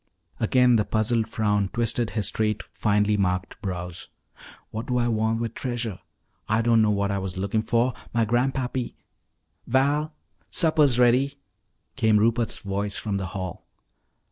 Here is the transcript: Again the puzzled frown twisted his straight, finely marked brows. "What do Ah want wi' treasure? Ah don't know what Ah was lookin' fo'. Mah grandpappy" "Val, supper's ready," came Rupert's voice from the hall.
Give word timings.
Again 0.39 0.77
the 0.77 0.83
puzzled 0.83 1.27
frown 1.27 1.69
twisted 1.69 2.09
his 2.17 2.25
straight, 2.25 2.63
finely 2.73 3.17
marked 3.17 3.61
brows. 3.61 4.07
"What 4.71 4.87
do 4.87 4.97
Ah 4.97 5.09
want 5.09 5.39
wi' 5.39 5.49
treasure? 5.49 5.99
Ah 6.49 6.63
don't 6.63 6.81
know 6.81 6.89
what 6.89 7.11
Ah 7.11 7.19
was 7.19 7.37
lookin' 7.37 7.61
fo'. 7.61 7.93
Mah 8.11 8.25
grandpappy" 8.25 8.95
"Val, 9.67 10.11
supper's 10.49 10.97
ready," 10.97 11.37
came 11.97 12.17
Rupert's 12.17 12.57
voice 12.57 12.97
from 12.97 13.17
the 13.17 13.27
hall. 13.37 13.67